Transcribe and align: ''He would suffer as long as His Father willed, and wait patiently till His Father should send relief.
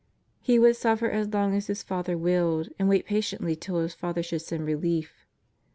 ''He 0.41 0.57
would 0.57 0.75
suffer 0.75 1.11
as 1.11 1.31
long 1.31 1.53
as 1.53 1.67
His 1.67 1.83
Father 1.83 2.17
willed, 2.17 2.69
and 2.79 2.89
wait 2.89 3.05
patiently 3.05 3.55
till 3.55 3.77
His 3.77 3.93
Father 3.93 4.23
should 4.23 4.41
send 4.41 4.65
relief. 4.65 5.27